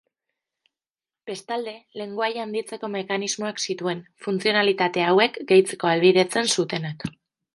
[1.31, 7.07] Bestalde, lengoaia handitzeko mekanismoak zituen, funtzionalitate hauek gehitzeko ahalbidetzen zutenak.